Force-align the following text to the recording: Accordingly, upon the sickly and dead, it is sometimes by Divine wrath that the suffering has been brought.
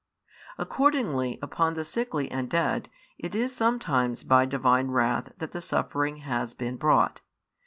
Accordingly, 0.57 1.37
upon 1.43 1.75
the 1.75 1.85
sickly 1.85 2.31
and 2.31 2.49
dead, 2.49 2.89
it 3.19 3.35
is 3.35 3.55
sometimes 3.55 4.23
by 4.23 4.47
Divine 4.47 4.87
wrath 4.87 5.31
that 5.37 5.51
the 5.51 5.61
suffering 5.61 6.15
has 6.21 6.55
been 6.55 6.75
brought. 6.75 7.21